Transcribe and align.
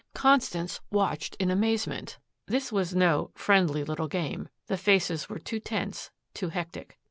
Constance 0.15 0.79
watched 0.89 1.35
in 1.35 1.51
amazement. 1.51 2.17
This 2.47 2.71
was 2.71 2.95
no 2.95 3.29
"friendly 3.35 3.83
little 3.83 4.07
game." 4.07 4.49
The 4.65 4.75
faces 4.75 5.29
were 5.29 5.37
too 5.37 5.59
tense, 5.59 6.09
too 6.33 6.49
hectic. 6.49 6.97